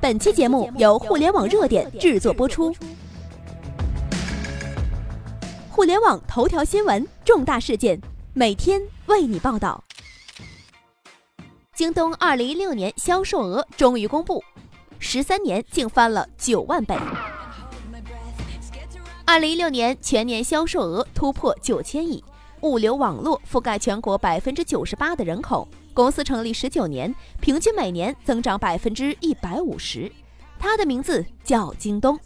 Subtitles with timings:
[0.00, 2.72] 本期节目由互联网热点制作播出。
[5.68, 8.00] 互联网头条新闻，重大事件，
[8.32, 9.82] 每天为你报道。
[11.74, 14.42] 京东二零一六年销售额终于公布，
[15.00, 16.96] 十三年竟翻了九万倍。
[19.24, 22.22] 二零一六年全年销售额突破九千亿，
[22.60, 25.66] 物流网络覆盖全国百分之九十八的人口。
[25.98, 30.08] 公司成立十九年，平均每年增长百分之一百五十。
[30.56, 32.16] 它的名字叫京东。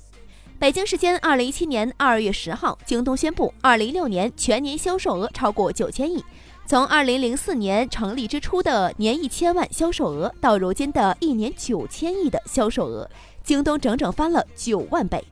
[0.59, 6.23] 北京时间二零一七年二月十号，京东宣布，二零一六年全年销售额超过九千亿。
[6.67, 13.09] 从二零零四年成立之初的年一千万销售额，到如今的一年九千亿的销售额，
[13.43, 15.25] 京东整整翻了九万倍。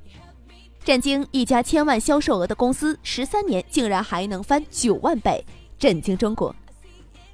[0.82, 5.44] 震惊一家千万销售额的公司，十三年竟然还能翻九万倍，
[5.78, 6.56] 震惊中国。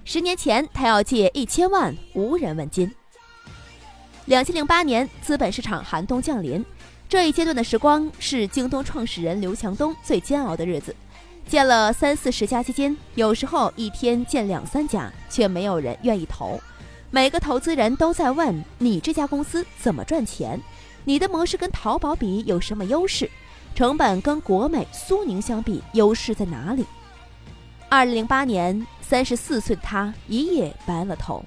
[0.08, 2.88] 十年前，他要借一千万，无人问津。
[4.26, 6.64] 两千零八年，资本市场寒冬降临，
[7.08, 10.94] 这一阶段的时光是京东创始人刘强东最煎熬的日子。
[11.48, 16.60] 建了三四十家基金，有时候一天建两三家，却没有人愿意投。
[17.10, 20.60] 每个投资人都在问：你这家公司怎么赚钱？
[21.04, 23.28] 你的模式跟淘宝比有什么优势？
[23.74, 26.86] 成本跟国美、苏宁相比，优势在哪里？
[27.88, 31.40] 二零零八年，三十四岁的他一夜白了头。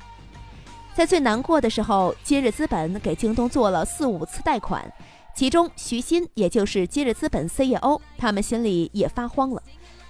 [0.96, 4.90] 在最难过的时候，今日资本给京东做了四五次贷款，
[5.36, 9.62] 其中徐新，也就是今日资本 CEO，他们心里也发慌了。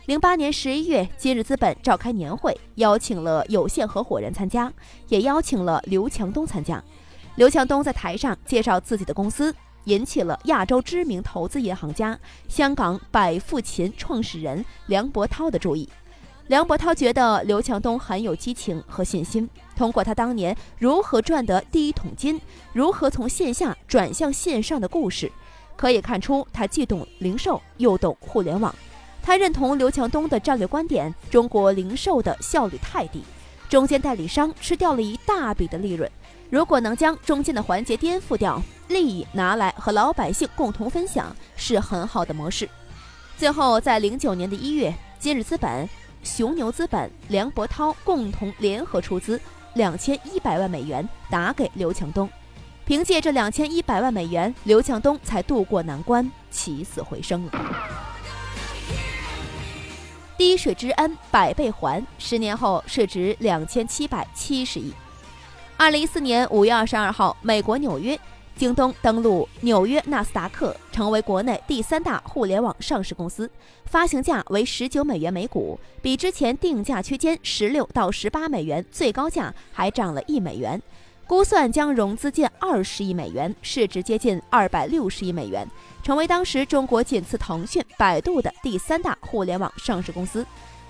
[0.05, 4.71] 零八年十一月，今日资本召开年会，邀请了有限合伙人参加，
[5.07, 6.83] 也邀请了刘强东参加。
[7.33, 9.55] 刘强东在台上介绍自己的公司。
[9.85, 15.89] 引起了亚洲知名投资银行家、香港百富勤创始人梁博涛的注意。
[16.49, 19.47] 梁博涛觉得刘强东很有激情和信心。
[19.75, 22.41] 通过他当年如何赚得第一桶金，
[22.73, 25.31] 如何从线下转向线上的故事，
[25.77, 28.73] 可以看出他既懂零售又懂互联网。
[29.21, 33.23] 他认同刘强东的战略观点：中国零售的效率太低，
[33.69, 36.11] 中间代理商吃掉了一大笔的利润。
[36.49, 42.67] 如果能将中间的环节颠覆掉，利益拿来和老百姓共同分享，是很好的模式。
[43.37, 45.87] 最后，在零九年的一月，今日资本、
[46.23, 49.39] 熊牛资本、梁博涛共同联合出资
[49.73, 52.29] 两千一百万美元打给刘强东。
[52.85, 57.51] 凭借这两千一百万美元，刘强东才渡过难关，起死回生了。
[60.35, 62.03] 滴水之恩，百倍还。
[62.17, 64.91] 十年后，市值两千七百七十亿。
[65.77, 68.19] 二零一四年五月二十二号，美国纽约，
[68.59, 73.49] 京东登陆纽约纳斯达克，成为国内第三大互联网上市公司，
[73.85, 80.81] 发行价为十九美元每股，比之前定价区间十六到十八美元，最高价还涨了一美元，
[81.25, 85.65] 估算将融资近二十亿美元，市值接近二百六十亿美元，
[86.03, 90.45] 成为当时中国仅次腾讯、百度的第三大互联网上市公司。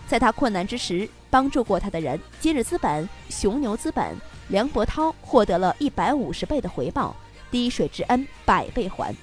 [0.07, 4.15] 在他困难之时，帮助过他的人，今日资本、熊牛资本。
[4.47, 7.15] 梁博涛获得了一百五十倍的回报，
[7.49, 9.15] 滴水之恩，百倍还。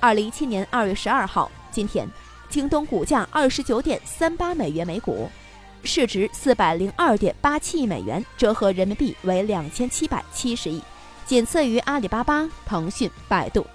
[0.00, 2.08] 二零一七年二月十二号，今天，
[2.48, 5.28] 京东股价二十九点三八美元每股，
[5.82, 10.82] 市值四百零二点八七亿美元，折合人民币为两千七百七十亿，
[11.24, 13.66] 仅次于阿里巴巴、腾讯、百度。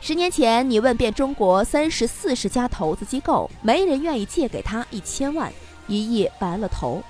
[0.00, 5.52] 十年前，你问遍中国三十四十家投资机构，没人愿意借给他一千万，
[5.88, 7.02] 一夜白了头。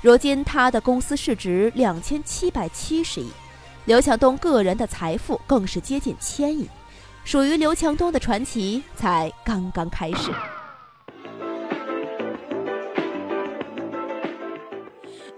[0.00, 3.30] 如今，他的公司市值两千七百七十亿，
[3.84, 6.68] 刘强东个人的财富更是接近千亿，
[7.24, 10.30] 属于刘强东的传奇才刚刚开始。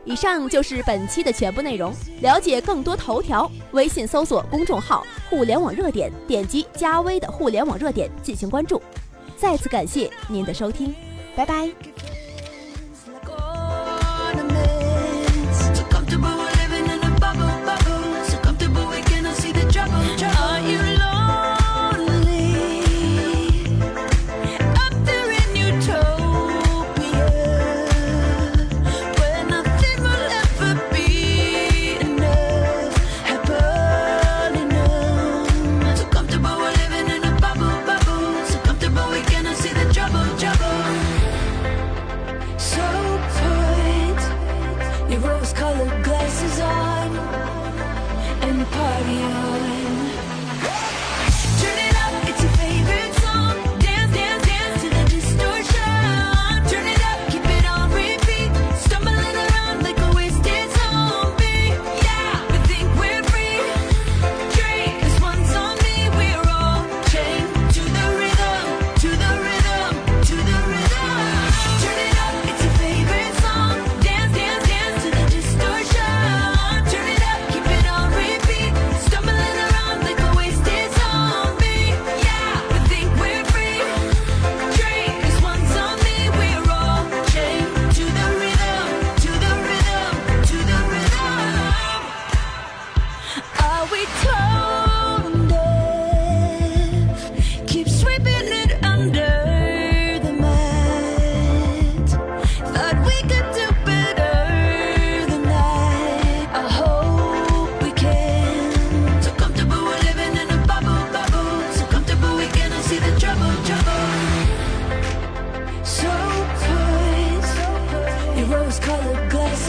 [0.04, 1.90] 以上就是本期的全部内容，
[2.20, 8.82] 了解更多头条，微信搜索公众号“互联网热点”，点击加微的“互联网热点”进行关注。
[9.38, 10.94] 再次感谢您的收听，
[11.34, 11.93] 拜拜。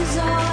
[0.05, 0.44] desire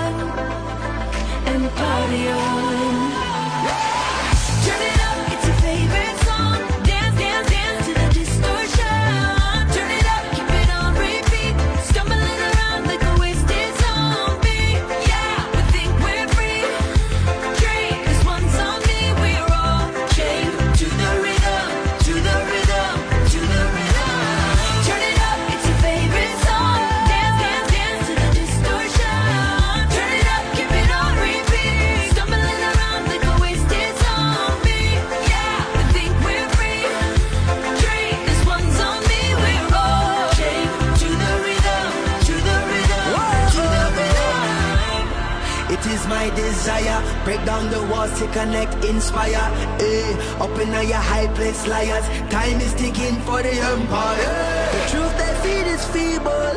[46.62, 49.50] Break down the walls to connect, inspire.
[49.80, 52.06] Eh, up in all your high place, liars.
[52.30, 54.70] Time is ticking for the empire.
[54.70, 56.54] The truth they feed is feeble,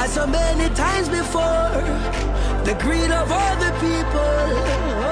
[0.00, 1.68] as so many times before.
[2.64, 4.46] The greed of all the people.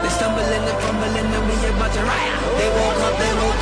[0.01, 2.41] They stumble and they fumble and we about to riot.
[2.57, 3.60] They woke up, they woke